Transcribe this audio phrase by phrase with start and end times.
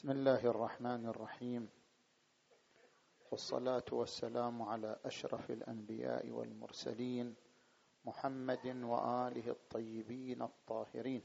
[0.00, 1.68] بسم الله الرحمن الرحيم.
[3.30, 7.36] والصلاة والسلام على أشرف الأنبياء والمرسلين
[8.04, 11.22] محمد وآله الطيبين الطاهرين.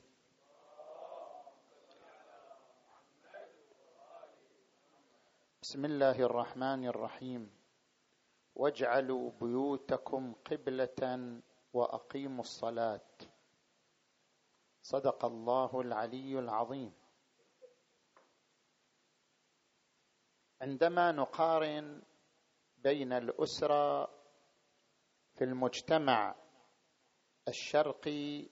[5.64, 7.48] بسم الله الرحمن الرحيم.
[8.56, 11.02] واجعلوا بيوتكم قبلة
[11.74, 13.16] وأقيموا الصلاة.
[14.82, 17.05] صدق الله العلي العظيم.
[20.66, 22.02] عندما نقارن
[22.78, 24.06] بين الأسرة
[25.34, 26.36] في المجتمع
[27.48, 28.50] الشرقي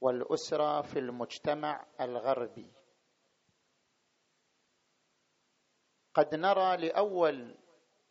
[0.00, 2.72] والأسرة في المجتمع الغربي.
[6.14, 7.58] قد نرى لأول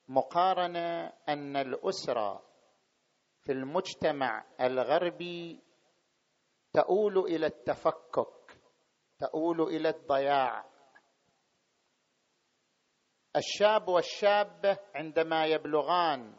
[0.08, 2.46] مقارنة أن الأسرة
[3.40, 5.64] في المجتمع الغربي
[6.74, 8.62] تؤول إلى التفكك
[9.20, 10.71] تؤول إلى الضياع.
[13.36, 16.36] الشاب والشابه عندما يبلغان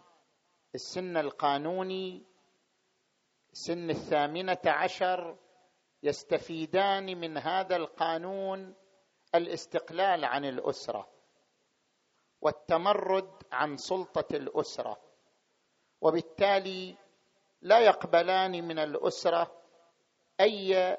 [0.75, 2.27] السن القانوني
[3.53, 5.39] سن الثامنة عشر
[6.03, 8.75] يستفيدان من هذا القانون
[9.35, 11.09] الاستقلال عن الأسرة
[12.41, 15.01] والتمرد عن سلطة الأسرة
[16.01, 16.97] وبالتالي
[17.63, 19.63] لا يقبلان من الأسرة
[20.41, 20.99] أي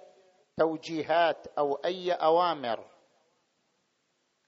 [0.57, 2.89] توجيهات أو أي أوامر.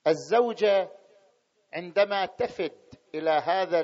[0.07, 0.91] الزوجة
[1.75, 2.77] عندما تفد
[3.15, 3.81] إلى هذا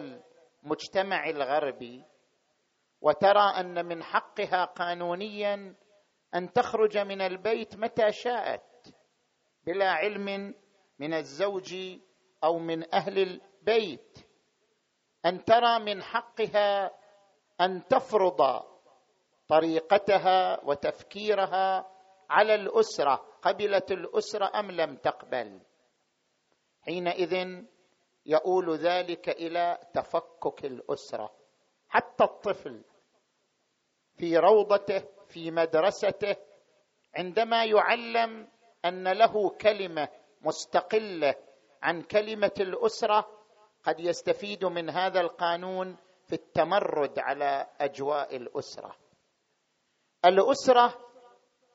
[0.64, 2.06] المجتمع الغربي
[3.02, 5.76] وترى أن من حقها قانونيا
[6.36, 8.96] أن تخرج من البيت متى شاءت
[9.66, 10.56] بلا علم
[11.00, 11.76] من الزوج
[12.44, 14.18] أو من أهل البيت.
[15.26, 16.92] أن ترى من حقها
[17.62, 18.64] أن تفرض
[19.48, 21.92] طريقتها وتفكيرها
[22.30, 25.62] على الأسرة قبلت الأسرة أم لم تقبل؟
[26.82, 27.64] حينئذ
[28.26, 31.32] يؤول ذلك إلى تفكك الأسرة.
[31.90, 32.84] حتى الطفل
[34.18, 36.36] في روضته في مدرسته
[37.16, 38.48] عندما يعلم
[38.86, 40.10] أن له كلمة
[40.42, 41.36] مستقلة
[41.82, 43.28] عن كلمة الأسرة
[43.84, 48.96] قد يستفيد من هذا القانون في التمرد على أجواء الأسرة.
[50.26, 50.94] الأسرة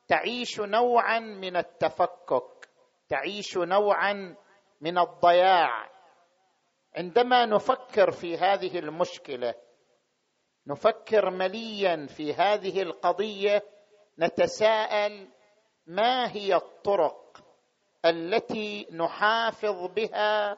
[0.07, 2.69] تعيش نوعا من التفكك
[3.09, 4.35] تعيش نوعا
[4.81, 5.96] من الضياع.
[6.97, 9.53] عندما نفكر في هذه المشكلة
[10.67, 13.63] نفكر مليا في هذه القضية
[14.19, 15.27] نتساءل
[15.87, 17.37] ما هي الطرق
[18.05, 20.57] التي نحافظ بها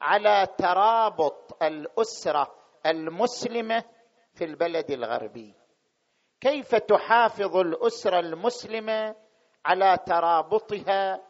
[0.00, 2.54] على ترابط الأسرة
[2.86, 3.84] المسلمة
[4.34, 5.54] في البلد الغربي.
[6.40, 9.16] كيف تحافظ الأسرة المسلمة
[9.64, 11.20] على ترابطها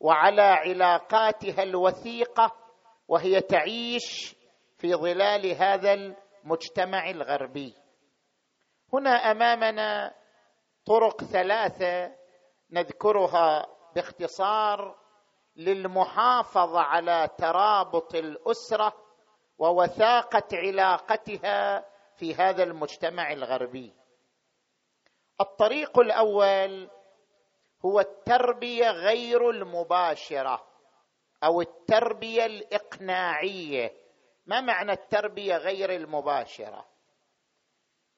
[0.00, 2.61] وعلى علاقاتها الوثيقة
[3.12, 4.36] وهي تعيش
[4.78, 7.74] في ظلال هذا المجتمع الغربي.
[8.92, 10.14] هنا أمامنا
[10.86, 12.14] طرق ثلاثة
[12.70, 14.98] نذكرها باختصار
[15.56, 18.92] للمحافظة على ترابط الأسرة
[19.58, 21.84] ووثاقة علاقتها
[22.16, 23.94] في هذا المجتمع الغربي.
[25.40, 26.90] الطريق الأول
[27.84, 30.71] هو التربية غير المباشرة.
[31.44, 33.92] أو التربية الإقناعية.
[34.46, 36.86] ما معنى التربية غير المباشرة؟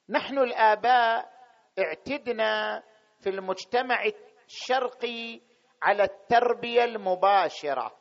[0.08, 1.32] نحن الآباء
[1.78, 2.82] اعتدنا
[3.20, 4.04] في المجتمع
[4.46, 5.40] الشرقي
[5.82, 7.96] على التربية المباشرة.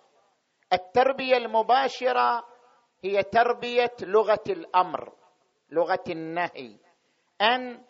[0.74, 2.48] التربية المباشرة
[3.04, 5.14] هي تربية لغة الأمر
[5.70, 6.78] لغة النهي.
[7.42, 7.84] أن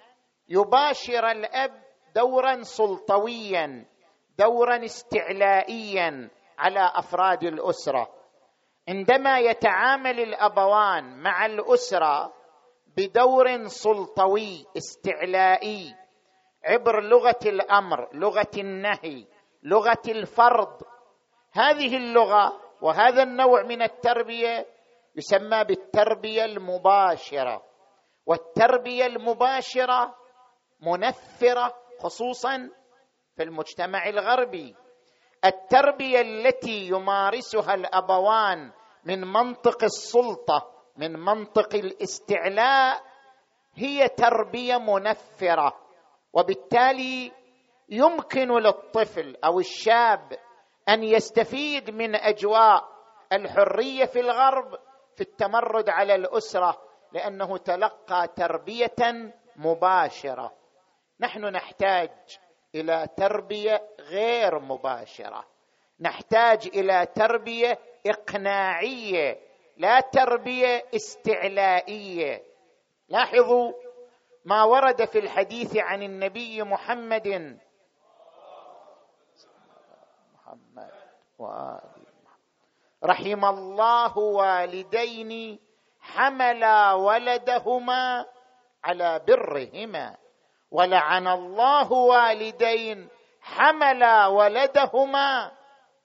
[0.49, 1.83] يباشر الأب
[2.15, 3.85] دورا سلطويا
[4.37, 8.09] دورا استعلائيا على أفراد الأسرة.
[8.89, 12.33] عندما يتعامل الأبوان مع الأسرة
[12.97, 15.95] بدور سلطوي استعلائي
[16.65, 19.25] عبر لغة الأمر لغة النهي
[19.63, 20.81] لغة الفرض
[21.53, 24.65] هذه اللغة وهذا النوع من التربية
[25.15, 27.63] يسمى بالتربية المباشرة.
[28.25, 30.15] والتربية المباشرة
[30.81, 32.69] منفرة خصوصا
[33.35, 34.75] في المجتمع الغربي.
[35.45, 38.71] التربية التي يمارسها الأبوان
[39.05, 43.03] من منطق السلطة من منطق الاستعلاء
[43.75, 45.73] هي تربية منفرة.
[46.33, 47.31] وبالتالي
[47.89, 50.33] يمكن للطفل أو الشاب
[50.89, 52.83] أن يستفيد من أجواء
[53.33, 54.79] الحرية في الغرب
[55.15, 56.81] في التمرد على الأسرة
[57.11, 60.53] لأنه تلقى تربية مباشرة.
[61.19, 62.09] نحن نحتاج
[62.75, 65.45] إلى تربية غير مباشرة.
[65.99, 69.39] نحتاج إلى تربية إقناعية
[69.77, 72.43] لا تربية استعلائية.
[73.09, 73.73] لاحظوا
[74.45, 77.57] ما ورد في الحديث عن النبي محمد.
[80.33, 80.91] محمد
[81.39, 81.93] وآل
[83.03, 85.59] رحم الله والدين
[85.99, 88.25] حملا ولدهما
[88.83, 90.17] على برهما.
[90.73, 93.09] ولعن الله والدين
[93.41, 95.51] حملا ولدهما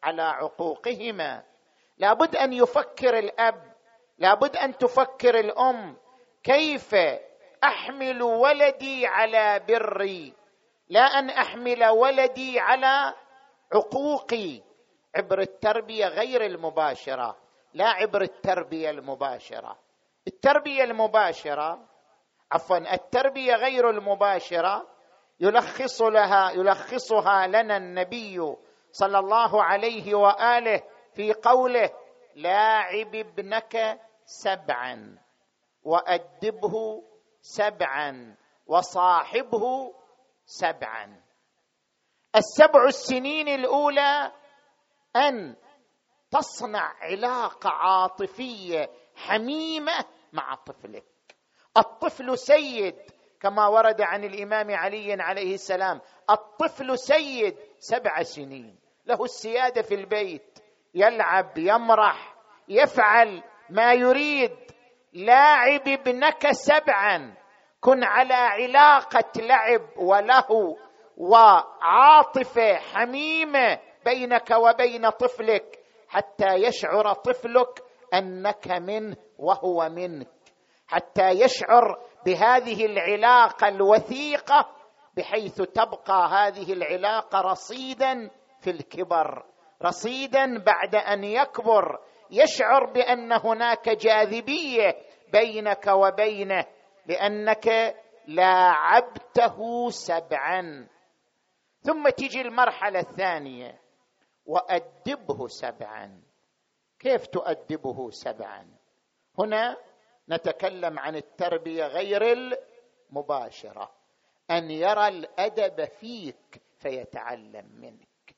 [0.03, 1.43] على عقوقهما.
[1.99, 3.73] لابد أن يفكر الأب
[4.19, 5.97] لابد أن تفكر الأم
[6.43, 6.95] كيف
[7.65, 10.33] أحمل ولدي على بري؟
[10.89, 13.15] لا أن أحمل ولدي على
[13.73, 14.63] عقوقي.
[15.17, 17.37] عبر التربية غير المباشرة
[17.75, 19.79] لا عبر التربية المباشرة.
[20.27, 21.89] التربية المباشرة
[22.53, 24.89] عفوا التربية غير المباشرة
[25.41, 28.57] يلخص لها يلخصها لنا النبي
[28.93, 30.83] صلى الله عليه وآله
[31.15, 31.91] في قوله
[32.37, 35.19] لاعب ابنك سبعا
[35.83, 37.03] وأدبه
[37.41, 38.37] سبعا
[38.67, 39.95] وصاحبه
[40.45, 41.23] سبعا.
[42.37, 44.33] السبع السنين الأولى
[45.17, 45.57] أن
[46.31, 51.05] تصنع علاقة عاطفية حميمة مع طفلك.
[51.77, 52.97] الطفل سيد
[53.41, 56.01] كما ورد عن الإمام علي عليه السلام
[56.31, 60.59] الطفل سيد سبع سنين له السيادة في البيت
[60.95, 62.35] يلعب يمرح
[62.69, 64.57] يفعل ما يريد.
[65.13, 67.35] لاعب ابنك سبعا
[67.81, 70.77] كن على علاقة لعب وله
[71.17, 75.79] وعاطفه حميمه بينك وبين طفلك
[76.09, 77.83] حتى يشعر طفلك
[78.15, 80.29] أنك منه وهو منك.
[80.89, 84.69] حتى يشعر بهذه العلاقة الوثيقة
[85.17, 88.31] بحيث تبقى هذه العلاقة رصيدا
[88.61, 89.45] في الكبر
[89.83, 91.99] رصيدا بعد أن يكبر.
[92.31, 94.97] يشعر بأن هناك جاذبية
[95.33, 96.65] بينك وبينه
[97.07, 97.97] لأنك
[98.27, 100.89] لاعبته سبعا.
[101.81, 103.81] ثم تجي المرحلة الثانية
[104.47, 106.23] وأدبه سبعا.
[106.99, 108.67] كيف تؤدبه سبعا؟
[109.39, 109.77] هنا
[110.31, 113.91] نتكلم عن التربية غير المباشرة.
[114.51, 118.37] أن يرى الأدب فيك فيتعلم منك.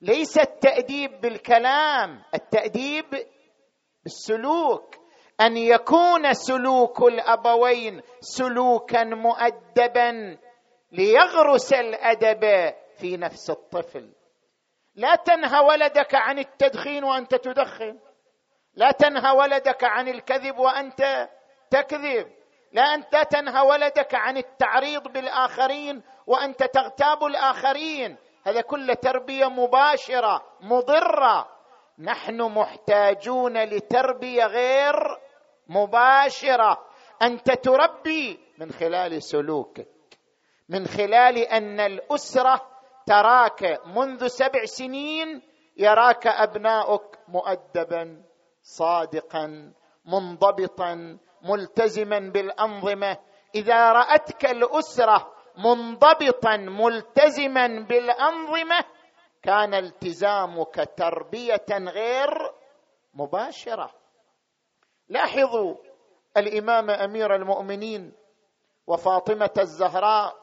[0.00, 3.26] ليس التأديب بالكلام التأديب
[4.02, 4.94] بالسلوك.
[5.40, 10.38] أن يكون سلوك الأبوين سلوكا مؤدبا
[10.92, 14.12] ليغرس الأدب في نفس الطفل.
[14.94, 17.98] لا تنهى ولدك عن التدخين وأنت تدخن.
[18.76, 21.28] لا تنهى ولدك عن الكذب وأنت
[21.70, 22.32] تكذب.
[22.72, 28.16] لا انت تنهى ولدك عن التعريض بالآخرين وأنت تغتاب الآخرين.
[28.46, 31.48] هذا كله تربية مباشرة مضرة.
[31.98, 34.94] نحن محتاجون لتربية غير
[35.68, 36.86] مباشرة.
[37.22, 39.88] أنت تربي من خلال سلوكك
[40.68, 42.60] من خلال أن الأسرة
[43.06, 45.42] تراك منذ سبع سنين
[45.76, 48.33] يراك أبناؤك مؤدبا.
[48.64, 49.72] صادقا
[50.04, 53.18] منضبطا ملتزما بالأنظمة.
[53.54, 58.84] إذا رأتك الأسرة منضبطا ملتزما بالأنظمة
[59.42, 62.30] كان التزامك تربية غير
[63.14, 63.90] مباشرة.
[65.08, 65.74] لاحظوا
[66.36, 68.12] الإمام أمير المؤمنين
[68.86, 70.34] وفاطمة الزهراء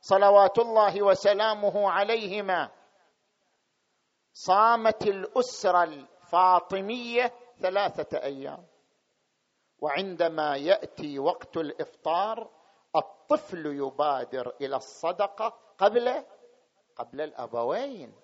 [0.00, 2.70] صلوات الله وسلامه عليهما
[4.32, 7.32] صامت الأسرة الفاطمية
[7.62, 8.66] ثلاثة أيام.
[9.80, 12.50] وعندما يأتي وقت الإفطار
[12.96, 16.24] الطفل يبادر إلى الصدقة قبل
[16.96, 18.14] قبل الأبوين.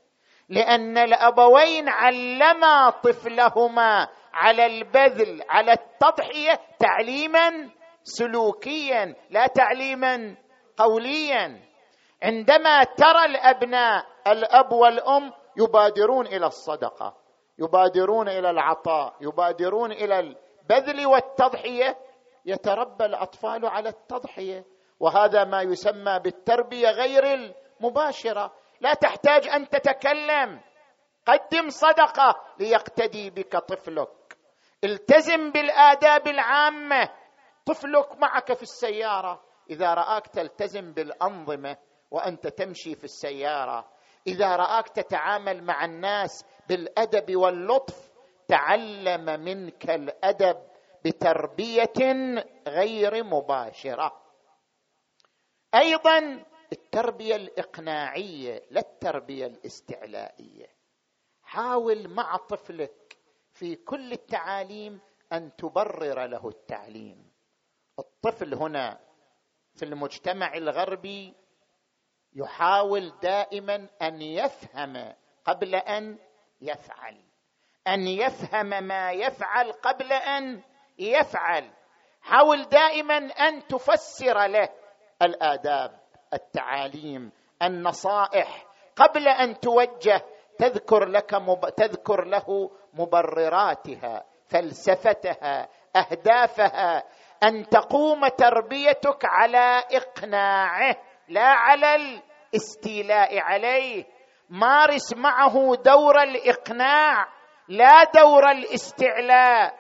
[0.49, 7.71] لأن الأبوين علما طفلهما على البذل على التضحية تعليما
[8.03, 10.37] سلوكيا لا تعليما
[10.77, 11.63] قوليا.
[12.23, 17.22] عندما ترى الأبناء الأب والأم يبادرون إلى الصدقة.
[17.59, 21.99] يبادرون إلى العطاء يبادرون إلى البذل والتضحية
[22.45, 24.65] يتربى الأطفال على التضحية.
[25.01, 28.53] وهذا ما يسمى بالتربية غير المباشرة.
[28.81, 30.61] لا تحتاج أن تتكلم.
[31.27, 34.39] قدم صدقة ليقتدي بك طفلك.
[34.85, 37.09] التزم بالآداب العامة.
[37.67, 39.43] طفلك معك في السيارة.
[39.71, 41.77] إذا رآك تلتزم بالأنظمة
[42.11, 43.89] وأنت تمشي في السيارة.
[44.27, 48.11] إذا رآك تتعامل مع الناس بالأدب واللطف
[48.49, 50.63] تعلم منك الأدب
[51.05, 51.93] بتربية
[52.67, 54.23] غير مباشرة.
[55.75, 60.67] أيضا التربية الإقناعية لا التربية الاستعلائية.
[61.43, 63.17] حاول مع طفلك
[63.53, 65.01] في كل التعاليم
[65.33, 67.33] أن تبرر له التعليم.
[67.99, 69.01] الطفل هنا
[69.75, 71.35] في المجتمع الغربي
[72.33, 75.15] يحاول دائما أن يفهم
[75.45, 76.19] قبل أن
[76.63, 77.17] يفعل.
[77.89, 80.63] أن يفهم ما يفعل قبل أن
[80.99, 81.71] يفعل.
[82.23, 84.69] حاول دائما أن تفسر له
[85.23, 86.01] الآداب
[86.35, 88.65] التعاليم النصائح.
[88.97, 90.23] قبل أن توجه
[90.59, 91.69] تذكر لك مب...
[91.77, 97.05] تذكر له مبرراتها فلسفتها أهدافها.
[97.43, 100.97] أن تقوم تربيتك على إقناعه
[101.29, 104.05] لا على الاستيلاء عليه.
[104.51, 107.27] مارس معه دور الإقناع
[107.69, 109.79] لا دور الاستعلاء.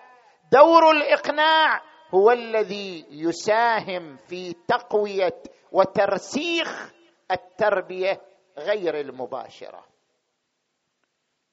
[0.52, 1.81] دور الإقناع
[2.14, 5.42] هو الذي يساهم في تقوية
[5.73, 6.92] وترسيخ
[7.31, 8.21] التربية
[8.59, 9.85] غير المباشرة.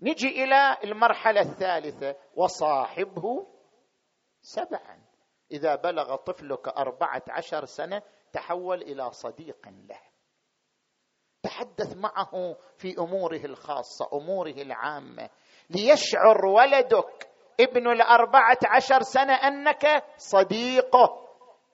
[0.01, 3.47] نجي إلى المرحلة الثالثة وصاحبه
[4.41, 4.99] سبعا.
[5.51, 8.01] إذا بلغ طفلك أربعة عشر سنة
[8.33, 10.08] تحول إلى صديق له.
[11.43, 15.29] تحدث معه في أموره الخاصة أموره العامة.
[15.69, 17.29] ليشعر ولدك
[17.59, 21.25] ابن الأربعة عشر سنة أنك صديقه.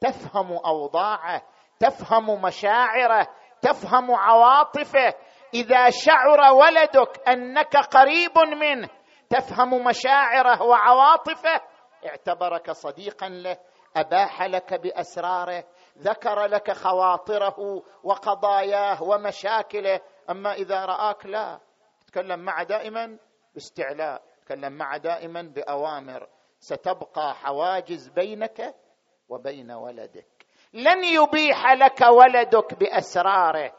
[0.01, 1.41] تفهم أوضاعه
[1.79, 3.27] تفهم مشاعره
[3.61, 5.13] تفهم عواطفه.
[5.53, 8.89] إذا شعر ولدك أنك قريب منه
[9.29, 11.61] تفهم مشاعره وعواطفه.
[12.05, 13.57] اعتبرك صديقا له
[13.95, 15.63] أباح لك بأسراره
[15.97, 19.99] ذكر لك خواطره وقضاياه ومشاكله
[20.29, 21.59] أما إذا رآك لا.
[22.07, 23.17] تكلم معه دائما
[23.53, 24.21] باستعلاء.
[24.45, 26.27] تكلم معه دائما بأوامر.
[26.59, 28.75] ستبقى حواجز بينك
[29.29, 30.45] وبين ولدك.
[30.73, 33.71] لن يبيح لك ولدك بأسراره.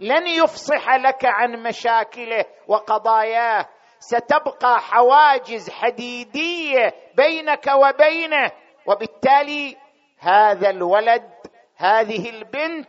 [0.00, 3.68] لن يفصح لك عن مشاكله وقضاياه.
[3.98, 8.50] ستبقى حواجز حديدية بينك وبينه.
[8.86, 9.76] وبالتالي
[10.18, 11.33] هذا الولد
[11.84, 12.88] هذه البنت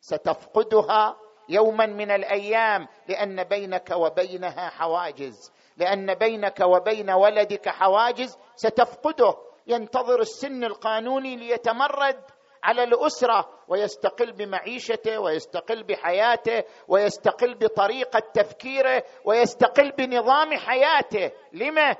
[0.00, 1.16] ستفقدها
[1.48, 9.34] يوما من الأيام لأن بينك وبينها حواجز لأن بينك وبين ولدك حواجز ستفقده.
[9.66, 12.20] ينتظر السن القانوني ليتمرد
[12.62, 21.30] على الأسرة ويستقل بمعيشته ويستقل بحياته ويستقل بطريقة تفكيره ويستقل بنظام حياته.
[21.52, 21.96] لما؟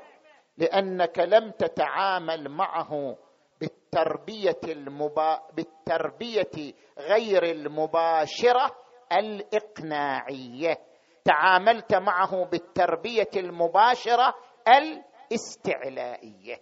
[0.57, 3.17] لأنك لم تتعامل معه.
[3.61, 5.41] بالتربية المبا...
[5.53, 8.75] بالتربية غير المباشرة
[9.11, 10.77] الإقناعية.
[11.23, 14.33] تعاملت معه بالتربية المباشرة
[14.67, 16.61] الاستعلائية.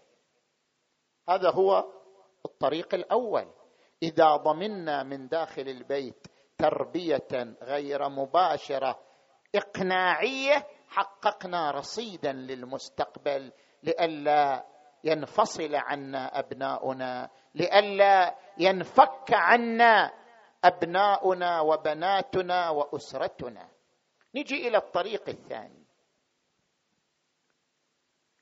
[1.29, 1.85] هذا هو
[2.45, 3.51] الطريق الأول.
[4.03, 8.99] إذا ضمنا من داخل البيت تربية غير مباشرة
[9.55, 13.51] إقناعية حققنا رصيدا للمستقبل
[13.83, 14.65] لئلا
[15.05, 20.11] ينفصل عنا أبناؤنا لئلا ينفك عنا
[20.63, 23.69] أبناؤنا وبناتنا وأسرتنا.
[24.35, 25.85] نجي إلى الطريق الثاني.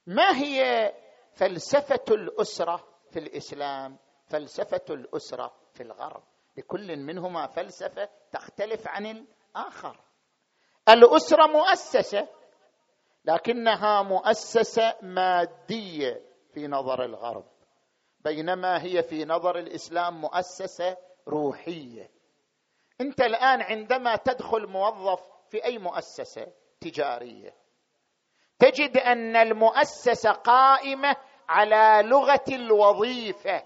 [0.08, 0.92] ما هي
[1.34, 6.24] فلسفة الأسرة في الإسلام؟ فلسفة الأسرة في الغرب.
[6.58, 10.00] لكل منهما فلسفة تختلف عن الآخر.
[10.90, 12.28] الأسرة مؤسسة
[13.26, 16.33] لكنها مؤسسة مادية.
[16.54, 17.46] في نظر الغرب
[18.20, 22.10] بينما هي في نظر الإسلام مؤسسة روحية.
[23.02, 26.48] أنت الآن عندما تدخل موظف في أي مؤسسة
[26.82, 27.56] تجارية
[28.60, 31.16] تجد أن المؤسسة قائمة
[31.50, 33.64] على لغة الوظيفة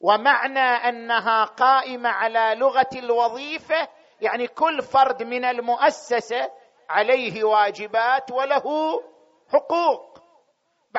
[0.00, 3.88] ومعنى أنها قائمة على لغة الوظيفة
[4.20, 6.50] يعني كل فرد من المؤسسة
[6.88, 8.62] عليه واجبات وله
[9.48, 10.17] حقوق.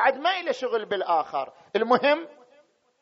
[0.00, 1.52] بعد ما إلى شغل بالآخر.
[1.76, 2.28] المهم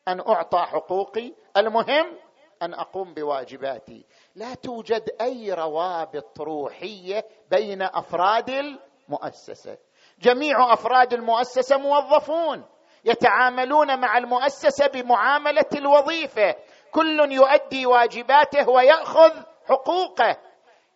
[0.07, 2.17] أن أعطى حقوقي المهم
[2.61, 4.05] أن أقوم بواجباتي.
[4.35, 9.77] لا توجد أي روابط روحية بين أفراد المؤسسة.
[10.19, 12.65] جميع أفراد المؤسسة موظفون
[13.05, 16.55] يتعاملون مع المؤسسة بمعاملة الوظيفة.
[16.91, 19.31] كل يؤدي واجباته ويأخذ
[19.69, 20.37] حقوقه.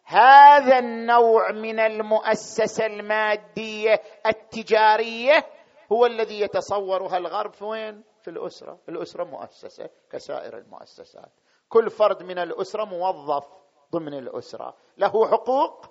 [0.06, 5.46] هذا النوع من المؤسسة المادية التجارية
[5.92, 11.32] هو الذي يتصورها الغرب وين؟ في الأسرة، الأسرة مؤسسة كسائر المؤسسات،
[11.70, 13.48] كل فرد من الأسرة موظف
[13.94, 15.86] ضمن الأسرة، له حقوق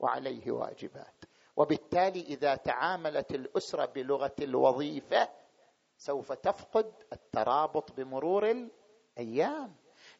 [0.00, 1.24] وعليه واجبات،
[1.56, 5.28] وبالتالي إذا تعاملت الأسرة بلغة الوظيفة
[5.96, 9.74] سوف تفقد الترابط بمرور الأيام.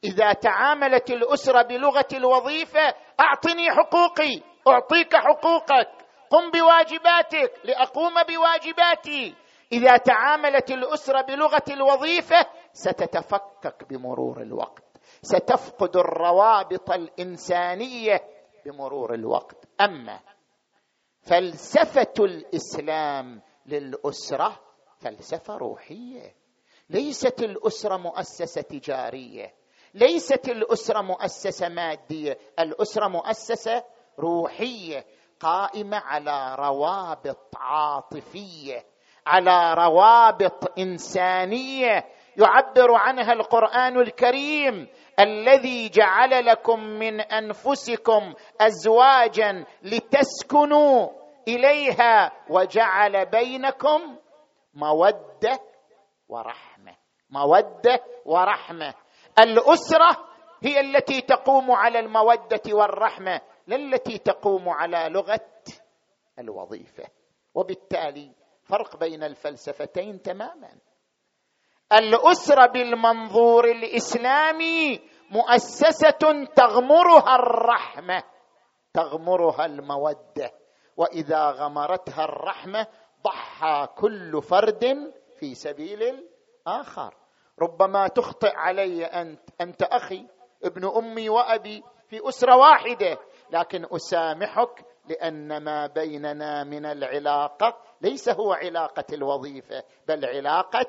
[0.05, 6.08] إذا تعاملت الأسرة بلغة الوظيفة أعطني حقوقي أعطيك حقوقك.
[6.31, 9.35] قم بواجباتك لأقوم بواجباتي.
[9.73, 14.85] إذا تعاملت الأسرة بلغة الوظيفة ستتفكك بمرور الوقت.
[15.23, 18.21] ستفقد الروابط الإنسانية
[18.67, 19.65] بمرور الوقت.
[19.81, 20.21] أما
[21.23, 24.61] فلسفة الإسلام للأسرة
[24.99, 26.35] فلسفة روحية.
[26.91, 29.55] ليست الأسرة مؤسسة تجارية.
[29.95, 32.39] ليست الأسرة مؤسسة مادية.
[32.59, 33.85] الأسرة مؤسسة
[34.19, 35.05] روحية.
[35.41, 38.85] قائمة على روابط عاطفية
[39.27, 42.05] على روابط إنسانية
[42.37, 44.89] يعبر عنها القرآن الكريم
[45.21, 51.09] الذي جعل لكم من أنفسكم ازواجا لتسكنوا
[51.49, 54.17] إليها وجعل بينكم
[54.75, 55.59] مودة
[56.29, 56.97] ورحمة.
[57.31, 58.95] مودة ورحمة.
[59.39, 60.25] الأسرة
[60.63, 63.41] هي التي تقوم على المودة والرحمة.
[63.69, 65.51] لا التي تقوم على لغة
[66.39, 67.05] الوظيفة.
[67.55, 68.33] وبالتالي
[68.63, 70.71] فرق بين الفلسفتين تماما.
[71.93, 78.23] الأسرة بالمنظور الإسلامي مؤسسة تغمرها الرحمة
[78.95, 80.53] تغمرها المودة.
[80.97, 82.87] وإذا غمرتها الرحمة
[83.25, 87.15] ضحى كل فرد في سبيل الآخر.
[87.63, 90.27] ربما تخطئ علي أنت أنت أخي
[90.65, 93.19] ابن أمي وأبي في أسرة واحدة.
[93.51, 100.87] لكن أسامحك لأن ما بيننا من العلاقة ليس هو علاقة الوظيفة بل علاقة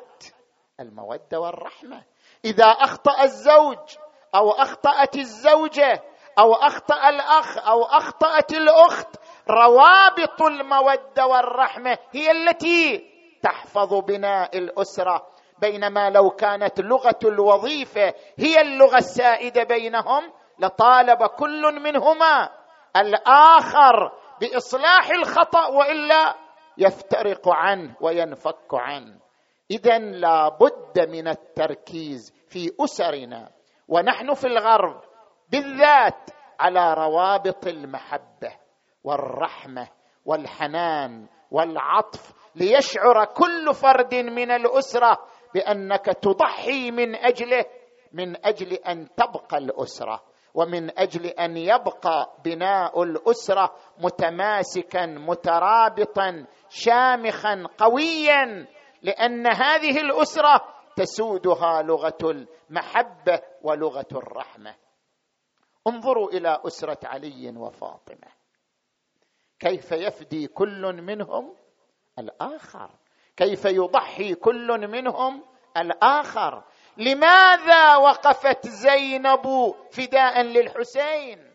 [0.79, 2.03] المودة والرحمة.
[2.45, 3.97] إذا أخطأ الزوج
[4.35, 6.03] أو أخطأت الزوجة
[6.39, 9.15] أو أخطأ الأخ أو أخطأت الأخت
[9.49, 13.09] روابط المودة والرحمة هي التي
[13.43, 15.27] تحفظ بناء الأسرة.
[15.61, 22.49] بينما لو كانت لغة الوظيفة هي اللغة السائدة بينهم لطالب كل منهما
[22.95, 24.11] الآخر
[24.41, 26.35] بإصلاح الخطأ وإلا
[26.77, 29.19] يفترق عنه وينفك عنه.
[29.71, 33.49] اذا لا بد من التركيز في أسرنا.
[33.87, 35.01] ونحن في الغرب
[35.51, 36.29] بالذات
[36.59, 38.51] على روابط المحبة
[39.03, 39.87] والرحمة
[40.25, 45.17] والحنان والعطف ليشعر كل فرد من الأسرة
[45.53, 47.65] بأنك تضحي من أجله
[48.13, 50.23] من أجل أن تبقى الأسرة.
[50.53, 58.67] ومن أجل أن يبقى بناء الأسرة متماسكا مترابطا شامخا قويا
[59.01, 60.61] لأن هذه الأسرة
[60.95, 64.75] تسودها لغة المحبة ولغة الرحمة.
[65.87, 68.27] انظروا إلى أسرة علي وفاطمة.
[69.59, 71.55] كيف يفدي كل منهم
[72.19, 72.89] الآخر؟
[73.37, 75.43] كيف يضحي كل منهم
[75.77, 76.63] الآخر؟
[76.99, 81.49] لماذا وقفت زينب فداء للحسين؟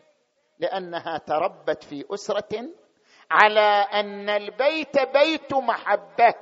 [0.59, 2.69] لأنها تربت في أسرة
[3.31, 6.33] على أن البيت بيت محبة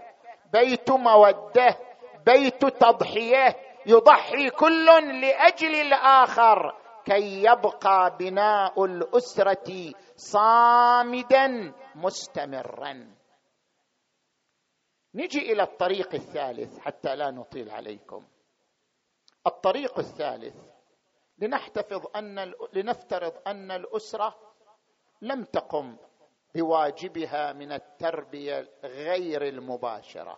[0.53, 1.77] بيت مودة
[2.25, 4.85] بيت تضحية يضحي كل
[5.21, 13.07] لأجل الآخر كي يبقى بناء الأسرة صامدا مستمرا.
[15.15, 18.23] نجي إلى الطريق الثالث حتى لا نطيل عليكم.
[19.47, 20.55] الطريق الثالث
[21.39, 24.35] لنحتفظ أن لنفترض أن الأسرة
[25.21, 25.97] لم تقم
[26.55, 30.37] بواجبها من التربية غير المباشرة.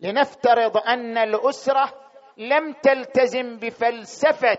[0.00, 4.58] لنفترض أن الأسرة لم تلتزم بفلسفة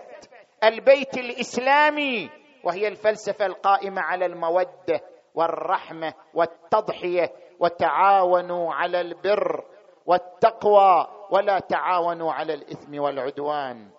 [0.64, 2.30] البيت الإسلامي
[2.64, 5.00] وهي الفلسفة القائمة على المودة
[5.34, 9.64] والرحمة والتضحية وتعاونوا على البر
[10.06, 13.90] والتقوى ولا تعاونوا على الإثم والعدوان.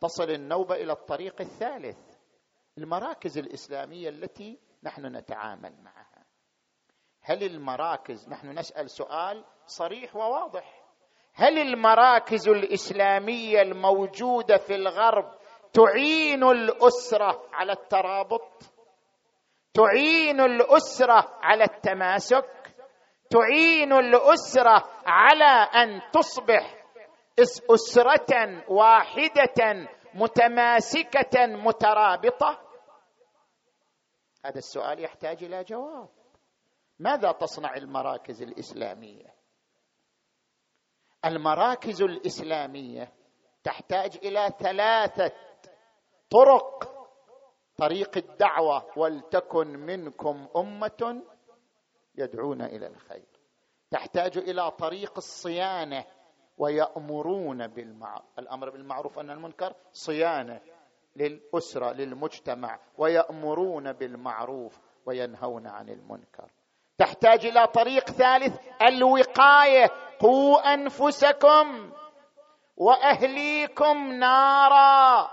[0.00, 1.98] تصل النوبه إلى الطريق الثالث
[2.78, 6.24] المراكز الإسلامية التي نحن نتعامل معها.
[7.22, 10.84] هل المراكز نحن نسأل سؤال صريح وواضح.
[11.34, 15.34] هل المراكز الإسلامية الموجودة في الغرب
[15.72, 18.62] تعين الأسرة على الترابط؟
[19.74, 22.63] تعين الأسرة على التماسك؟
[23.34, 26.84] تعين الأسرة على أن تصبح
[27.70, 32.60] أسرة واحدة متماسكة مترابطة؟
[34.44, 36.08] هذا السؤال يحتاج إلى جواب.
[36.98, 39.34] ماذا تصنع المراكز الإسلامية؟
[41.24, 43.12] المراكز الإسلامية
[43.64, 45.32] تحتاج إلى ثلاثة
[46.30, 46.94] طرق.
[47.76, 51.22] طريق الدعوة ولتكن منكم أمة
[52.14, 53.26] يدعون إلى الخير.
[53.90, 56.04] تحتاج إلى طريق الصيانة
[56.58, 60.60] ويأمرون بالمعروف الأمر بالمعروف ان المنكر صيانة
[61.16, 66.50] للأسرة للمجتمع ويأمرون بالمعروف وينهون عن المنكر.
[66.98, 69.90] تحتاج إلى طريق ثالث الوقاية.
[70.20, 71.92] قوا أنفسكم
[72.76, 75.30] وأهليكم نارا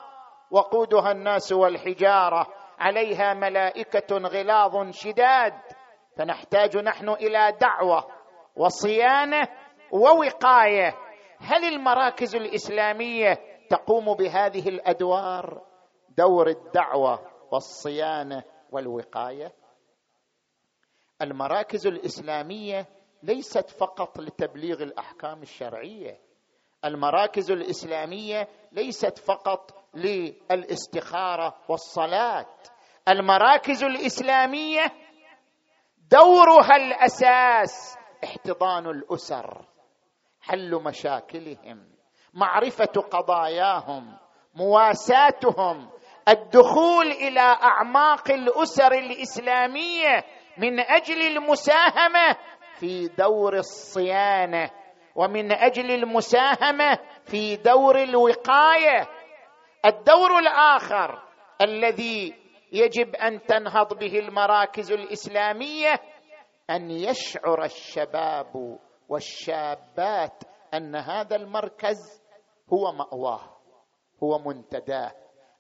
[0.51, 2.47] وقودها الناس والحجارة.
[2.79, 5.53] عليها ملائكة غلاظ شداد.
[6.17, 8.07] فنحتاج نحن إلى دعوة
[8.55, 9.47] وصيانة
[9.91, 10.97] ووقاية.
[11.39, 13.33] هل المراكز الإسلامية
[13.69, 15.61] تقوم بهذه الأدوار؟
[16.17, 17.19] دور الدعوة
[17.51, 19.51] والصيانة والوقاية.
[21.21, 22.85] المراكز الإسلامية
[23.23, 26.19] ليست فقط لتبليغ الأحكام الشرعية.
[26.85, 32.45] المراكز الإسلامية ليست فقط للاستخارة والصلاة.
[33.09, 34.85] المراكز الإسلامية
[36.11, 39.65] دورها الأساس احتضان الأسر
[40.41, 41.87] حل مشاكلهم
[42.33, 44.17] معرفة قضاياهم
[44.55, 45.89] مواساتهم
[46.29, 50.23] الدخول إلى أعماق الأسر الإسلامية
[50.57, 52.35] من أجل المساهمة
[52.79, 54.69] في دور الصيانة
[55.15, 59.07] ومن أجل المساهمة في دور الوقاية.
[59.85, 61.23] الدور الآخر
[61.61, 62.40] الذي
[62.71, 66.01] يجب أن تنهض به المراكز الإسلامية
[66.69, 68.79] أن يشعر الشباب
[69.09, 72.23] والشابات أن هذا المركز
[72.73, 73.57] هو مأواه
[74.23, 75.11] هو منتداه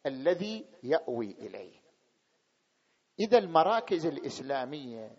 [0.05, 1.81] الذي يأوي إليه.
[3.19, 5.11] إذا المراكز الإسلامية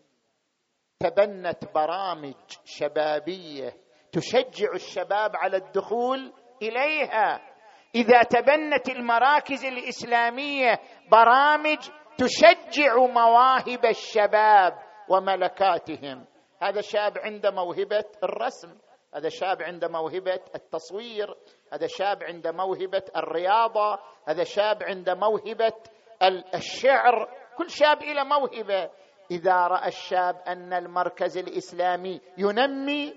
[0.98, 3.76] تبنت برامج شبابية
[4.12, 7.51] تشجع الشباب على الدخول إليها.
[7.94, 11.78] إذا تبنت المراكز الإسلامية برامج
[12.18, 14.78] تشجع مواهب الشباب
[15.08, 16.24] وملكاتهم.
[16.62, 18.78] هذا شاب عنده موهبة الرسم
[19.14, 21.34] هذا شاب عنده موهبة التصوير
[21.72, 25.72] هذا شاب عنده موهبة الرياضة هذا شاب عنده موهبة
[26.54, 27.28] الشعر.
[27.58, 28.90] كل شاب له موهبة.
[29.30, 33.14] إذا رأى الشاب أن المركز الإسلامي ينمي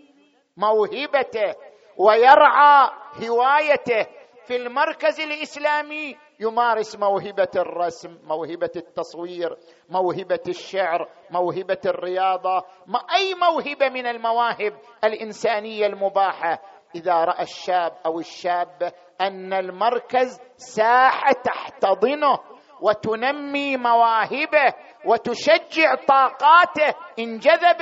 [0.58, 1.56] موهبته
[1.98, 2.90] ويرعى
[3.24, 4.08] هوايته
[4.48, 9.58] في المركز الإسلامي يمارس موهبة الرسم موهبة التصوير
[9.90, 16.62] موهبة الشعر موهبة الرياضة ما أي موهبة من المواهب الإنسانية المباحة.
[16.96, 22.40] إذا رأى الشاب أو الشابة أن المركز ساحة تحتضنه
[22.82, 24.74] وتنمي مواهبه
[25.06, 27.82] وتشجع طاقاته انجذب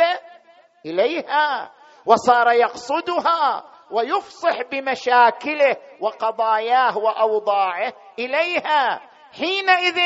[0.85, 1.71] إليها
[2.05, 3.72] وصار يقصدها.
[3.93, 9.01] ويفصح بمشاكله وقضاياه وأوضاعه إليها.
[9.31, 9.99] حينئذ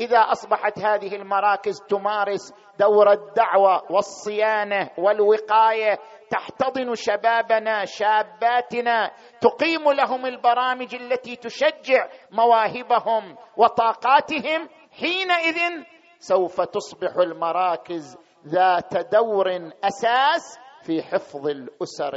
[0.00, 5.98] إذا أصبحت هذه المراكز تمارس دور الدعوة والصيانة والوقاية
[6.30, 9.10] تحتضن شبابنا شاباتنا
[9.40, 14.68] تقيم لهم البرامج التي تشجع مواهبهم وطاقاتهم.
[15.00, 15.84] حينئذ
[16.18, 22.14] سوف تصبح المراكز ذات دور أساس في حفظ الأسر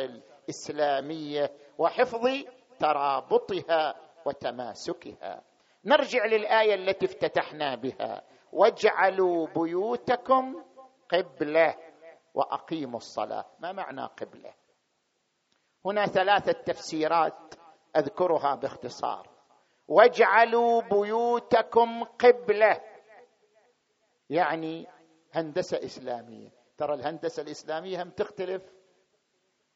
[0.51, 2.27] الإسلامية وحفظ
[2.79, 5.43] ترابطها وتماسكها.
[5.85, 8.21] نرجع للآية التي افتتحنا بها.
[8.51, 10.63] واجعلوا بيوتكم
[11.11, 11.75] قبله
[12.33, 13.45] واقيموا الصلاه.
[13.59, 14.53] ما معنى قبله؟
[15.85, 17.53] هنا ثلاثة تفسيرات
[17.95, 19.29] أذكرها باختصار.
[19.87, 22.81] واجعلوا بيوتكم قبله.
[24.29, 24.87] يعني
[25.33, 26.49] هندسة إسلامية.
[26.77, 28.80] ترى الهندسة الإسلامية هم تختلف؟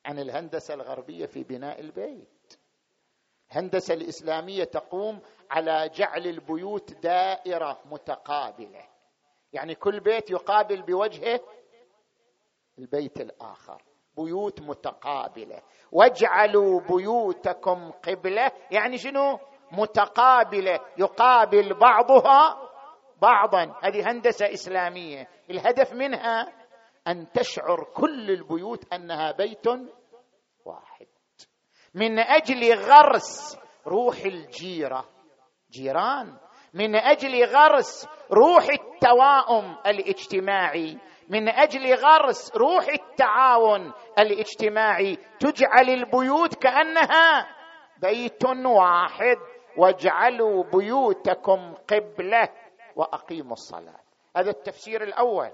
[0.05, 2.59] عن الهندسة الغربية في بناء البيت.
[3.51, 5.19] الهندسه الإسلامية تقوم
[5.51, 8.83] على جعل البيوت دائرة متقابلة.
[9.53, 11.39] يعني كل بيت يقابل بوجهه
[12.79, 13.81] البيت الآخر.
[14.17, 15.61] بيوت متقابلة.
[15.91, 18.51] واجعلوا بيوتكم قبلة.
[18.71, 19.39] يعني شنو؟
[19.71, 20.79] متقابلة.
[20.97, 22.69] يقابل بعضها
[23.21, 23.75] بعضا.
[23.83, 25.27] هذه هندسة إسلامية.
[25.49, 26.64] الهدف منها
[27.07, 29.67] أن تشعر كل البيوت أنها بيت
[30.65, 31.07] واحد.
[31.93, 35.05] من أجل غرس روح الجيرة.
[35.71, 36.37] جيران.
[36.73, 40.97] من أجل غرس روح التواؤم الاجتماعي.
[41.29, 45.17] من أجل غرس روح التعاون الاجتماعي.
[45.39, 47.47] تجعل البيوت كأنها
[48.01, 49.37] بيت واحد.
[49.77, 52.49] واجعلوا بيوتكم قبلة
[52.95, 53.99] وأقيموا الصلاة.
[54.37, 55.51] هذا التفسير الأول.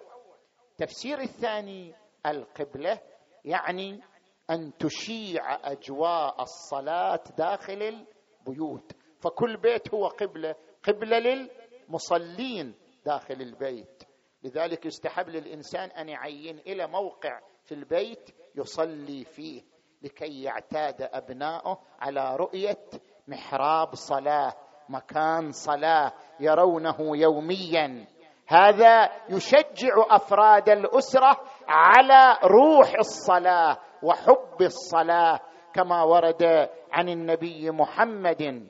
[0.81, 2.99] التفسير الثاني القبلة
[3.45, 4.01] يعني
[4.49, 8.05] أن تشيع أجواء الصلاة داخل
[8.47, 8.91] البيوت.
[9.19, 14.03] فكل بيت هو قبلة قبلة للمصلين داخل البيت.
[14.43, 19.61] لذلك يستحب للإنسان أن يعين إلى موقع في البيت يصلي فيه
[20.01, 22.87] لكي يعتاد أبناؤه على رؤية
[23.27, 24.53] محراب صلاة
[24.89, 28.07] مكان صلاة يرونه يوميا.
[28.51, 31.37] هذا يشجع أفراد الأسرة
[31.67, 35.39] على روح الصلاة وحب الصلاة
[35.73, 38.69] كما ورد عن النبي محمد.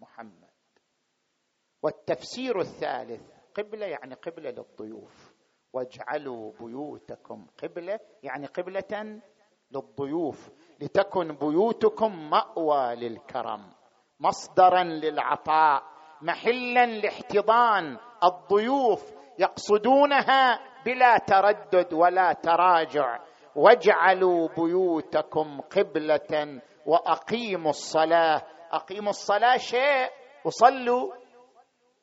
[0.00, 0.50] محمد
[1.82, 3.22] والتفسير الثالث
[3.54, 5.34] قبلة يعني قبلة للضيوف.
[5.72, 9.20] واجعلوا بيوتكم قبلة يعني قبلة
[9.70, 13.79] للضيوف لتكن بيوتكم مأوى للكرم.
[14.20, 15.82] مصدرا للعطاء
[16.22, 23.18] محلا لاحتضان الضيوف يقصدونها بلا تردد ولا تراجع.
[23.56, 28.42] واجعلوا بيوتكم قبلة وأقيموا الصلاة.
[28.72, 30.10] أقيموا الصلاة شيء
[30.44, 31.12] وصلوا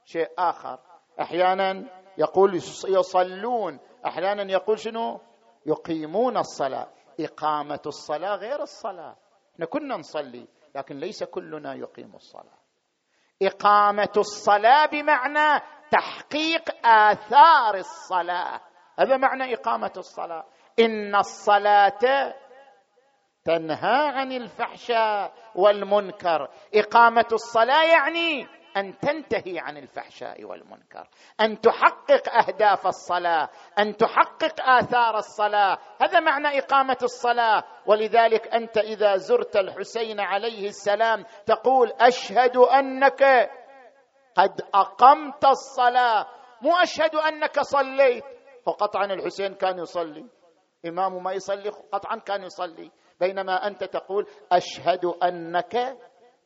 [0.06, 0.80] شيء آخر.
[1.22, 1.86] أحيانا
[2.18, 2.56] يقول
[2.88, 5.20] يصلون أحيانا يقول شنو؟
[5.66, 6.88] يقيمون الصلاة.
[7.20, 9.16] إقامة الصلاة غير الصلاة.
[9.54, 10.48] إحنا كنا نصلي.
[10.76, 12.58] لكن ليس كلنا يقيم الصلاة.
[13.42, 18.62] إقامة الصلاة بمعنى تحقيق آثار الصلاة.
[19.00, 20.46] هذا معنى إقامة الصلاة.
[20.80, 22.34] إن الصلاة
[23.46, 26.50] تنهى عن الفحشاء والمنكر.
[26.76, 28.48] إقامة الصلاة يعني
[28.78, 31.08] أن تنتهي عن الفحشاء والمنكر
[31.42, 35.78] أن تحقق أهداف الصلاة أن تحقق آثار الصلاة.
[36.02, 37.64] هذا معنى إقامة الصلاة.
[37.86, 43.50] ولذلك أنت إذا زرت الحسين عليه السلام تقول أشهد أنك
[44.36, 46.28] قد أقمت الصلاة.
[46.62, 48.24] مو أشهد أنك صليت.
[48.66, 50.26] فقطعا الحسين كان يصلي.
[50.86, 52.92] امام ما يصلي قطعا كان يصلي.
[53.20, 55.98] بينما أنت تقول أشهد أنك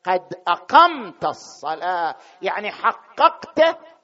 [0.03, 2.15] قد أقمت الصلاة.
[2.41, 3.59] يعني حققت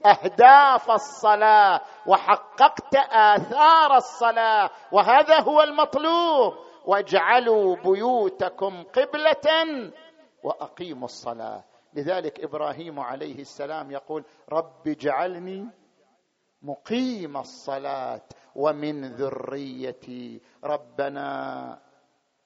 [0.06, 6.54] أهداف الصلاة وحققت آثار الصلاة وهذا هو المطلوب.
[6.86, 9.48] واجعلوا بيوتكم قبلة
[10.44, 11.64] وأقيموا الصلاة.
[11.94, 15.70] لذلك إبراهيم عليه السلام يقول رب اجعلني
[16.62, 18.22] مقيم الصلاة
[18.56, 21.80] ومن ذريتي ربنا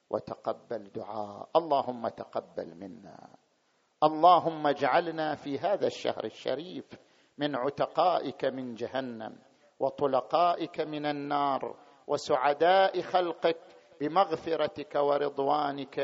[0.10, 1.50] وتقبل دعاء.
[1.56, 3.41] اللهم تقبل منا.
[4.04, 6.86] اللهم اجعلنا في هذا الشهر الشريف
[7.38, 9.36] من عتقائك من جهنم
[9.80, 11.76] وطلقائك من النار
[12.08, 13.58] وسعداء خلقك
[14.02, 15.98] بمغفرتك ورضوانك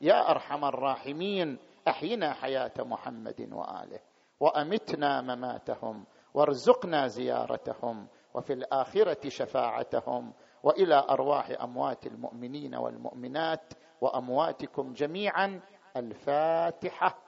[0.00, 1.58] يا أرحم الراحمين.
[1.88, 4.00] أحينا حياة محمد وآله
[4.40, 10.32] وأمتنا مماتهم وارزقنا زيارتهم وفي الآخرة شفاعتهم
[10.62, 15.60] وإلى أرواح أموات المؤمنين والمؤمنات وأمواتكم جميعا.
[15.96, 17.27] الفاتحة.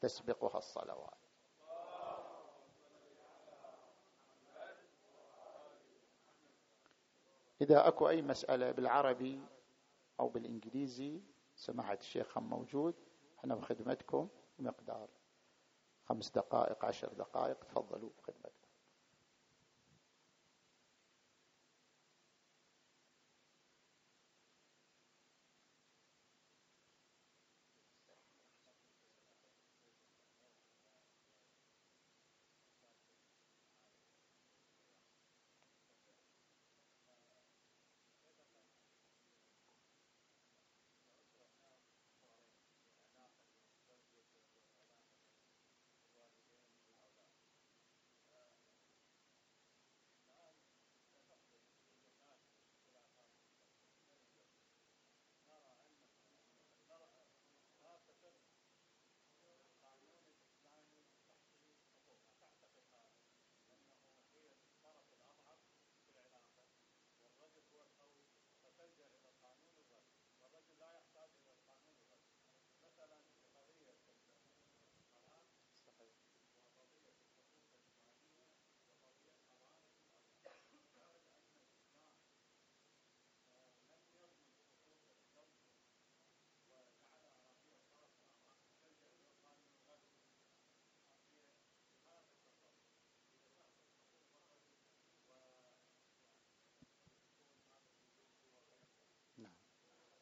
[0.00, 1.18] تسبقها الصلوات.
[7.60, 9.40] إذا أكو أي مسألة بالعربي
[10.20, 11.22] أو بالإنجليزي
[11.56, 12.94] سماحة الشيخ هم موجود.
[13.38, 15.08] إحنا بخدمتكم مقدار
[16.04, 18.67] خمس دقائق عشر دقائق تفضلوا بخدمتكم.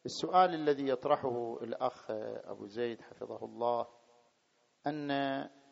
[0.07, 2.11] السؤال الذي يطرحه الأخ
[2.45, 3.87] أبو زيد حفظه الله
[4.87, 5.11] أن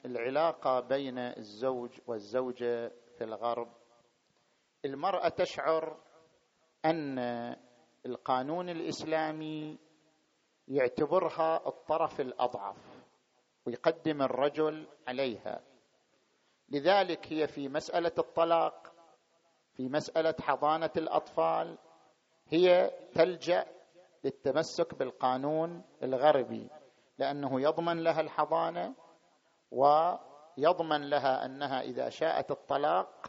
[0.05, 3.73] العلاقة بين الزوج والزوجة في الغرب
[4.85, 6.01] المرأة تشعر
[6.85, 7.19] أن
[8.07, 9.79] القانون الإسلامي
[10.69, 13.05] يعتبرها الطرف الأضعف
[13.67, 15.61] ويقدم الرجل عليها.
[16.69, 18.95] لذلك هي في مسألة الطلاق
[19.75, 21.79] في مسألة حضانة الأطفال
[22.49, 23.67] هي تلجأ
[24.25, 26.69] للتمسك بالقانون الغربي
[27.19, 28.95] لأنه يضمن لها الحضانة
[29.71, 33.27] ويضمن لها أنها إذا شاءت الطلاق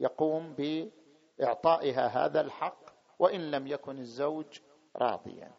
[0.00, 2.80] يقوم بإعطائها هذا الحق
[3.18, 4.60] وإن لم يكن الزوج
[4.96, 5.52] راضيا.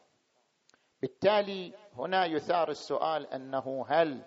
[1.02, 4.26] بالتالي هنا يثار السؤال أنه هل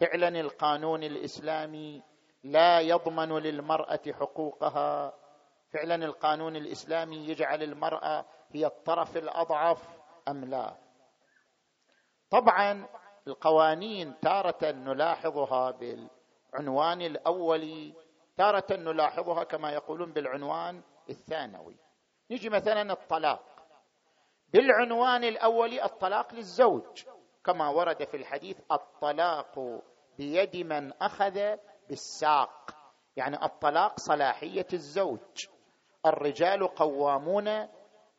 [0.00, 2.02] فعلا القانون الإسلامي
[2.44, 5.14] لا يضمن للمرأة حقوقها؟
[5.72, 9.88] فعلا القانون الإسلامي يجعل المرأة هي الطرف الأضعف
[10.28, 10.76] أم لا؟
[12.30, 12.88] طبعا
[13.26, 17.94] القوانين تارة نلاحظها بالعنوان الاولي
[18.36, 21.76] تارة نلاحظها كما يقولون بالعنوان الثانوي.
[22.30, 23.42] نجي مثلا الطلاق.
[24.52, 27.04] بالعنوان الاولي الطلاق للزوج
[27.44, 29.82] كما ورد في الحديث الطلاق
[30.18, 31.56] بيد من أخذ
[31.88, 32.70] بالساق.
[33.16, 35.46] يعني الطلاق صلاحية الزوج.
[36.06, 37.68] الرجال قوامون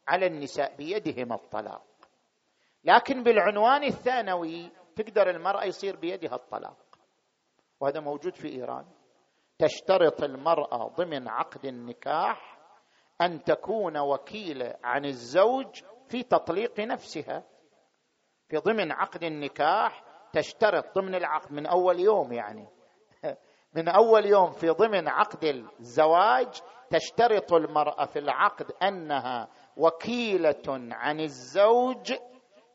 [0.07, 1.85] على النساء بيدهم الطلاق.
[2.83, 6.77] لكن بالعنوان الثانوي تقدر المرأة يصير بيدها الطلاق.
[7.79, 8.85] وهذا موجود في إيران.
[9.59, 12.57] تشترط المرأة ضمن عقد النكاح
[13.21, 17.43] أن تكون وكيله عن الزوج في تطليق نفسها.
[18.49, 22.67] في ضمن عقد النكاح تشترط ضمن العقد من أول يوم يعني.
[23.75, 25.43] من أول يوم في ضمن عقد
[25.79, 32.13] الزواج تشترط المرأة في العقد أنها وكيلة عن الزوج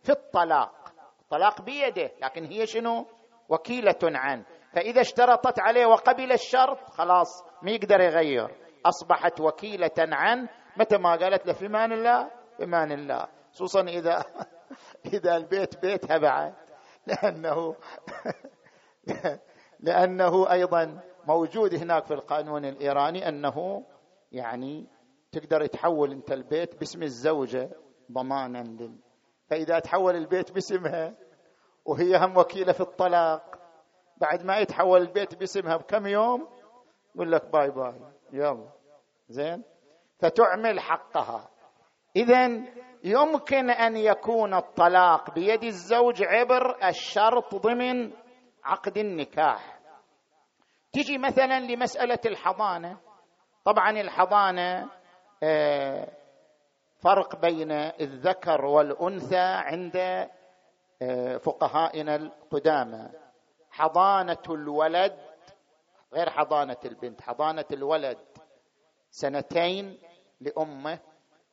[0.02, 0.92] في الطلاق.
[1.20, 3.06] الطلاق بيده لكن هي شنو؟
[3.48, 8.50] وكيلة عنه فإذا اشترطت عليه وقبل الشرط خلاص ما يقدر يغير.
[8.86, 13.26] أصبحت وكيلة عنه متى ما قالت له في أمان الله؟ في أمان الله.
[13.52, 14.24] خصوصا إذا
[15.14, 16.54] إذا البيت بيتها بعد.
[17.06, 17.76] لأنه
[19.80, 23.84] لأنه أيضا موجود هناك في القانون الإيراني أنه
[24.32, 24.86] يعني
[25.32, 27.70] تقدر تحول انت البيت باسم الزوجة
[28.12, 28.98] ضمانا لل
[29.50, 31.14] فإذا تحول البيت باسمها
[31.84, 33.58] وهي هم وكيلة في الطلاق
[34.16, 36.48] بعد ما يتحول البيت باسمها بكم يوم؟
[37.14, 37.94] يقول لك باي باي
[38.32, 38.72] يلا.
[39.28, 39.64] زين؟
[40.18, 41.48] فتعمل حقها.
[42.16, 42.46] اذا
[43.04, 48.12] يمكن أن يكون الطلاق بيد الزوج عبر الشرط ضمن
[48.64, 49.80] عقد النكاح.
[50.92, 53.00] تجي مثلا لمسألة الحضانة.
[53.64, 54.99] طبعا الحضانة
[56.98, 59.96] فرق بين الذكر والأنثى عند
[61.02, 63.08] آه، فقهائنا القدامى.
[63.70, 65.16] حضانة الولد
[66.12, 68.18] غير حضانة البنت حضانة الولد
[69.10, 69.98] سنتين
[70.40, 70.98] لأمه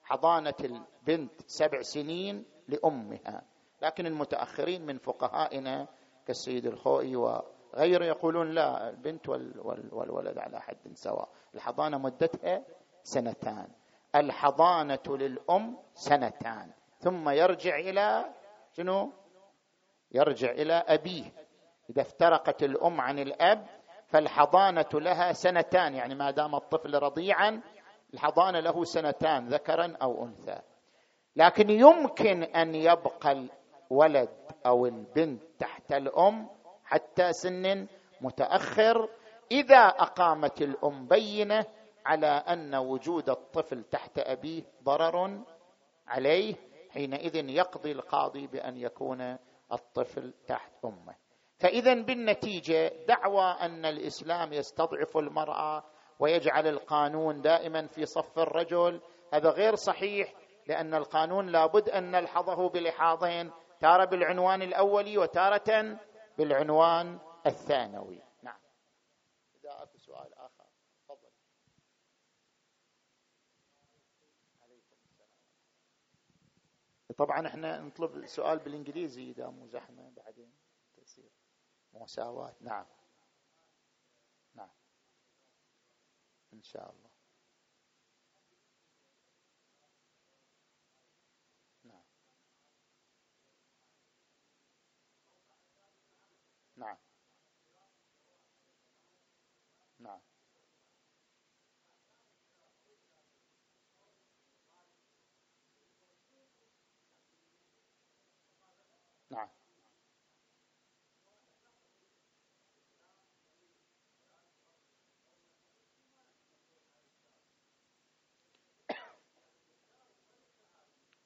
[0.03, 3.43] حضانة البنت سبع سنين لأمها.
[3.81, 5.87] لكن المتأخرين من فقهائنا
[6.25, 9.29] كالسيد الخوئي وغيره يقولون لا البنت
[9.91, 11.29] والولد على حد سواء.
[11.55, 12.63] الحضانة مدتها
[13.07, 13.67] سنتان.
[14.15, 16.71] الحضانة للأم سنتان.
[16.99, 18.25] ثم يرجع إلى
[18.71, 19.11] شنو؟
[20.11, 21.31] يرجع إلى أبيه.
[21.89, 23.67] إذا افترقت الأم عن الأب
[24.07, 25.95] فالحضانة لها سنتان.
[25.95, 27.61] يعني ما دام الطفل رضيعا
[28.13, 30.59] الحضانة له سنتان ذكرا أو أنثى.
[31.35, 33.47] لكن يمكن أن يبقى
[33.91, 34.29] الولد
[34.65, 36.49] أو البنت تحت الأم
[36.83, 37.87] حتى سن
[38.21, 39.09] متأخر.
[39.51, 41.65] إذا أقامت الأم بينة
[42.07, 45.43] على أن وجود الطفل تحت أبيه ضرر
[46.07, 46.55] عليه
[46.89, 49.37] حينئذ يقضي القاضي بأن يكون
[49.71, 51.15] الطفل تحت أمه.
[51.59, 55.83] فاذا بالنتيجة دعوى أن الإسلام يستضعف المرأة
[56.19, 59.01] ويجعل القانون دائما في صف الرجل.
[59.33, 60.33] هذا غير صحيح
[60.67, 65.99] لأن القانون لابد أن نلحظه بلحاظين تارة بالعنوان الأولي وتارة
[66.37, 68.59] بالعنوان الثانوي نعم
[69.55, 70.65] اذا اكو سؤال اخر
[71.07, 71.29] تفضل
[74.61, 75.29] عليكم السلام
[77.17, 80.51] طبعا إحنا نطلب سؤال بالإنجليزي إذا مو زحمة بعدين
[80.97, 81.31] تصير
[81.93, 82.55] مساواة.
[82.61, 82.85] نعم.
[84.55, 84.69] نعم.
[86.53, 87.09] إن شاء الله.
[91.83, 92.03] نعم.
[96.77, 96.97] نعم.
[99.99, 100.36] نعم.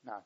[0.03, 0.23] نعم.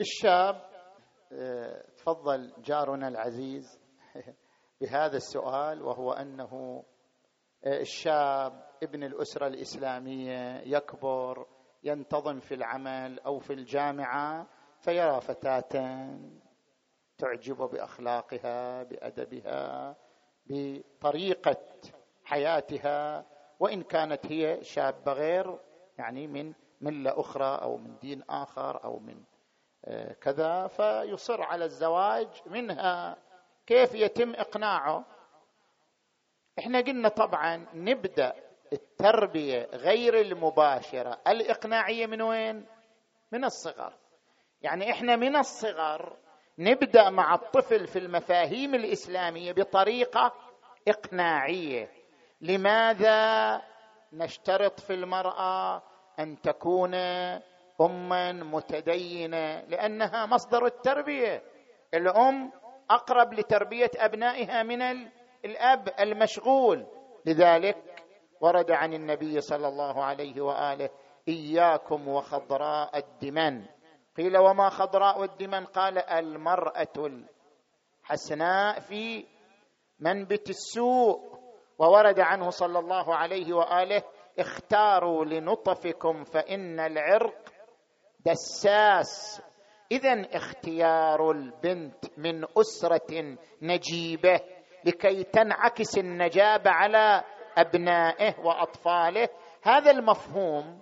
[0.00, 0.68] الشاب
[1.32, 3.80] آه، تفضل جارنا العزيز
[4.80, 6.84] بهذا السؤال وهو أنه
[7.66, 11.46] الشاب ابن الأسرة الإسلامية يكبر
[11.84, 14.46] ينتظم في العمل أو في الجامعة
[14.80, 16.08] فيرى فتاة
[17.18, 19.96] تعجب بأخلاقها بأدبها
[20.46, 21.56] بطريقة
[22.24, 23.26] حياتها
[23.60, 25.58] وإن كانت هي شابة غير
[25.98, 29.22] يعني من ملة أخرى أو من دين آخر أو من
[29.84, 33.16] آه، كذا فيصر على الزواج منها
[33.66, 35.04] كيف يتم إقناعه.
[36.58, 38.32] إحنا قلنا طبعا نبدأ
[38.72, 41.18] التربية غير المباشرة.
[41.28, 42.66] الإقناعية من وين؟
[43.32, 43.92] من الصغر.
[44.62, 46.16] يعني إحنا من الصغر
[46.58, 50.32] نبدأ مع الطفل في المفاهيم الإسلامية بطريقة
[50.88, 51.90] إقناعية.
[52.40, 53.62] لماذا
[54.12, 55.82] نشترط في المرأة
[56.18, 56.94] أن تكون
[57.80, 61.42] اما متدينة؟ لأنها مصدر التربية.
[61.94, 62.52] الأم
[62.90, 64.82] أقرب لتربية أبنائها من
[65.44, 66.86] الأب المشغول.
[67.26, 68.04] لذلك
[68.40, 70.90] ورد عن النبي صلى الله عليه وآله
[71.28, 73.66] إياكم وخضراء الدمن.
[74.16, 77.22] قيل وما خضراء الدمن؟ قال المرأة
[78.04, 79.26] الحسناء في
[80.00, 81.38] منبت السوء.
[81.78, 84.02] وورد عنه صلى الله عليه وآله
[84.38, 87.38] اختاروا لنطفكم فإن العرق
[88.26, 89.42] دساس.
[89.92, 94.40] اذا اختيار البنت من أسرة نجيبة.
[94.84, 97.24] لكي تنعكس النجابة على
[97.58, 99.28] أبنائه وأطفاله.
[99.62, 100.80] هذا المفهوم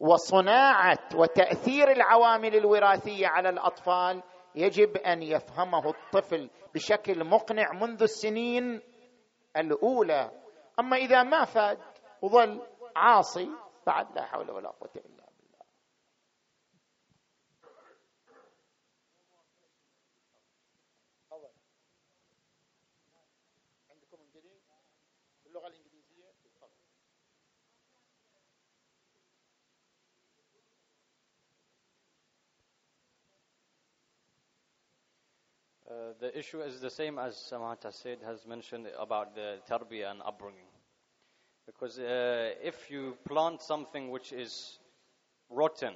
[0.00, 4.22] وصناعة وتأثير العوامل الوراثية على الأطفال
[4.54, 8.80] يجب أن يفهمه الطفل بشكل مقنع منذ السنين
[9.56, 10.30] الأولى.
[10.80, 11.78] أما إذا ما فاد
[12.22, 12.62] وظل
[12.96, 13.50] عاصي
[13.86, 15.15] بعد لا حول ولا قوة إلا
[36.20, 40.68] the issue is the same as Samata said, has mentioned about the tarbiyah and upbringing.
[41.66, 44.78] Because uh, if you plant something which is
[45.50, 45.94] rotten,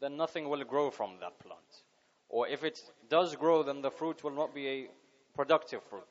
[0.00, 1.82] then nothing will grow from that plant.
[2.28, 4.88] Or if it does grow, then the fruit will not be a
[5.34, 6.02] productive fruit.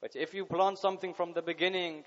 [0.00, 2.04] But if you plant something from the beginning,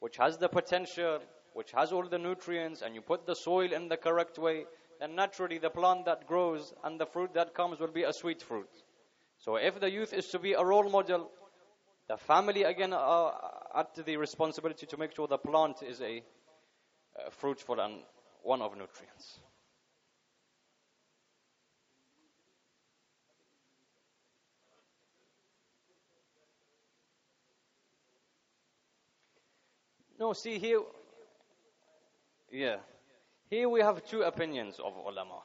[0.00, 1.20] which has the potential,
[1.54, 4.64] which has all the nutrients, and you put the soil in the correct way,
[4.98, 8.42] then naturally the plant that grows and the fruit that comes will be a sweet
[8.42, 8.70] fruit.
[9.40, 11.30] So if the youth is to be a role model,
[12.08, 13.34] the family again are
[13.74, 16.22] at the responsibility to make sure the plant is a,
[17.26, 18.00] a fruitful and
[18.42, 19.38] one of nutrients.
[30.18, 30.82] No, see here,
[32.52, 32.76] yeah,
[33.48, 35.40] here we have two opinions of ulama.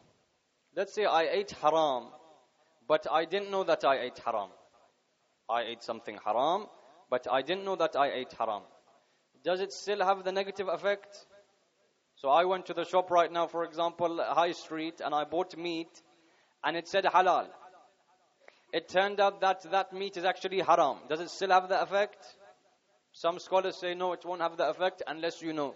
[0.76, 2.08] Let's say I ate haram
[2.88, 4.50] but I didn't know that I ate haram.
[5.50, 6.68] I ate something haram,
[7.10, 8.64] but I didn't know that I ate haram.
[9.44, 11.26] Does it still have the negative effect?
[12.16, 15.58] So I went to the shop right now, for example, High Street, and I bought
[15.58, 16.02] meat,
[16.64, 17.48] and it said halal.
[18.74, 20.98] It turned out that that meat is actually haram.
[21.08, 22.26] Does it still have the effect?
[23.12, 25.76] Some scholars say no, it won't have the effect unless you know.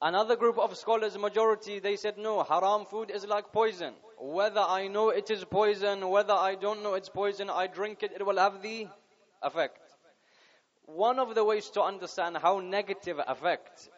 [0.00, 3.94] Another group of scholars, majority, they said no, haram food is like poison.
[4.18, 8.12] Whether I know it is poison, whether I don't know it's poison, I drink it,
[8.14, 8.88] it will have the
[9.42, 9.80] effect.
[10.84, 13.88] One of the ways to understand how negative effect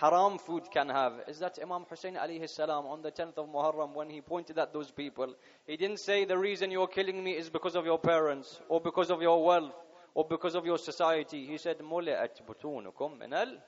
[0.00, 3.94] haram food can have is that Imam Hussein alayhi salam on the 10th of Muharram
[3.94, 5.34] when he pointed at those people,
[5.66, 9.10] he didn't say the reason you're killing me is because of your parents or because
[9.10, 9.74] of your wealth
[10.14, 11.46] or because of your society.
[11.46, 13.58] He said, مُلِئَتْ بُطُونُكُمْ مِنَ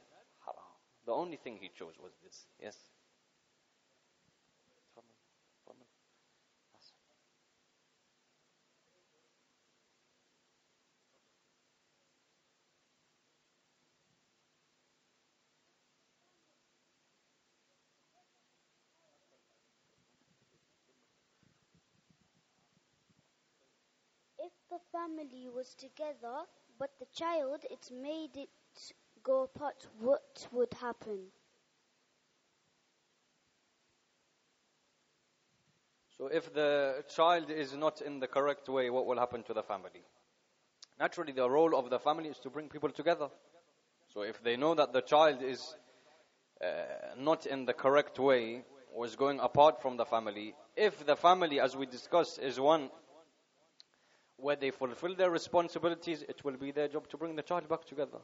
[1.05, 2.45] the only thing he chose was this.
[2.59, 2.77] Yes?
[24.37, 26.45] If the family was together,
[26.77, 28.49] but the child, it's made it
[29.23, 31.19] go apart, what would happen?
[36.17, 39.63] So, if the child is not in the correct way, what will happen to the
[39.63, 40.03] family?
[40.99, 43.29] Naturally, the role of the family is to bring people together.
[44.13, 45.75] So, if they know that the child is
[46.63, 46.67] uh,
[47.17, 48.63] not in the correct way,
[48.93, 52.91] or is going apart from the family, if the family, as we discussed, is one
[54.37, 57.85] where they fulfill their responsibilities, it will be their job to bring the child back
[57.85, 58.19] together.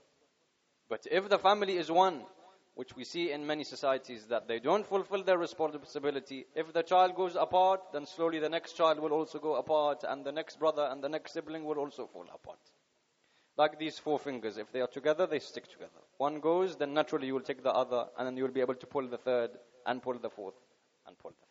[0.89, 2.23] But if the family is one,
[2.73, 7.15] which we see in many societies that they don't fulfill their responsibility, if the child
[7.15, 10.87] goes apart, then slowly the next child will also go apart, and the next brother
[10.89, 12.59] and the next sibling will also fall apart.
[13.57, 16.01] Like these four fingers, if they are together, they stick together.
[16.17, 18.75] One goes, then naturally you will take the other, and then you will be able
[18.75, 19.51] to pull the third,
[19.85, 20.55] and pull the fourth,
[21.05, 21.48] and pull the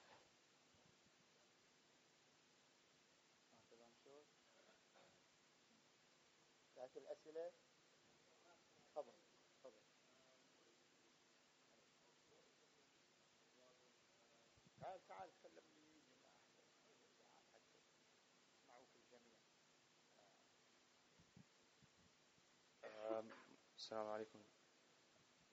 [23.89, 24.45] Assalamu alaikum.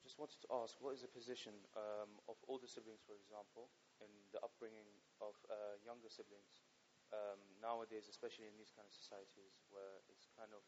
[0.03, 3.71] Just wanted to ask, what is the position um, of older siblings, for example,
[4.03, 4.91] in the upbringing
[5.23, 6.67] of uh, younger siblings
[7.15, 10.67] um, nowadays, especially in these kind of societies where it's kind of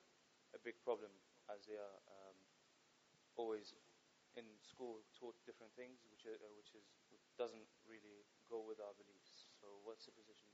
[0.55, 1.11] a big problem
[1.51, 2.39] as they are um,
[3.35, 3.75] always
[4.39, 8.95] in school taught different things, which uh, which is which doesn't really go with our
[8.95, 9.51] beliefs.
[9.59, 10.47] So, what's the position?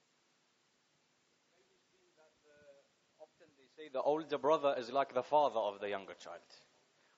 [3.22, 6.42] Often they say the older brother is like the father of the younger child.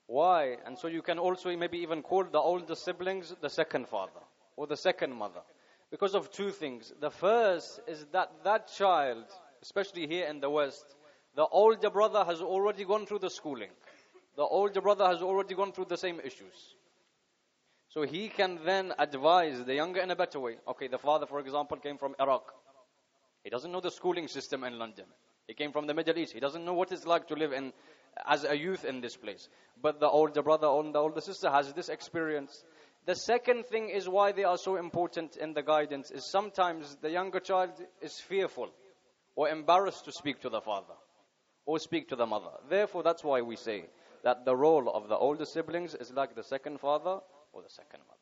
[0.08, 0.58] Why?
[0.66, 4.22] And so you can also maybe even call the older siblings the second father
[4.56, 5.41] or the second mother.
[5.91, 6.93] Because of two things.
[6.99, 9.26] The first is that that child,
[9.62, 10.95] especially here in the West,
[11.36, 13.70] the older brother has already gone through the schooling.
[14.36, 16.76] The older brother has already gone through the same issues.
[17.89, 20.58] So he can then advise the younger in a better way.
[20.68, 22.53] Okay, the father, for example, came from Iraq.
[23.43, 25.06] He doesn't know the schooling system in London.
[25.47, 26.34] He came from the Middle East.
[26.34, 27.72] He doesn't know what it's like to live in
[28.26, 29.49] as a youth in this place.
[29.82, 32.63] But the older brother or the older sister has this experience.
[33.05, 37.11] The second thing is why they are so important in the guidance is sometimes the
[37.11, 38.70] younger child is fearful
[39.36, 40.95] or embarrassed to speak to the father
[41.66, 42.51] or speak to the mother.
[42.70, 43.86] Therefore, that's why we say
[44.24, 47.20] that the role of the older siblings is like the second father
[47.53, 48.14] or the second mother.